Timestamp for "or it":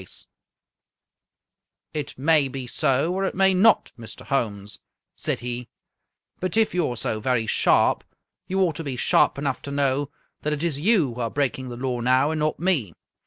3.13-3.35